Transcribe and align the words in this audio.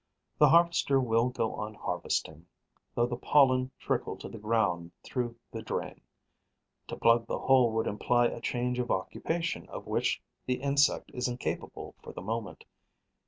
The 0.39 0.49
harvester 0.49 0.99
will 0.99 1.29
go 1.29 1.53
on 1.53 1.75
harvesting, 1.75 2.47
though 2.95 3.05
the 3.05 3.15
pollen 3.17 3.69
trickle 3.77 4.17
to 4.17 4.27
the 4.29 4.39
ground 4.39 4.93
through 5.03 5.35
the 5.51 5.61
drain. 5.61 6.01
To 6.87 6.97
plug 6.97 7.27
the 7.27 7.37
hole 7.37 7.71
would 7.73 7.85
imply 7.85 8.25
a 8.25 8.41
change 8.41 8.79
of 8.79 8.89
occupation 8.89 9.69
of 9.69 9.85
which 9.85 10.19
the 10.47 10.55
insect 10.55 11.11
is 11.13 11.27
incapable 11.27 11.93
for 12.01 12.13
the 12.13 12.21
moment. 12.23 12.65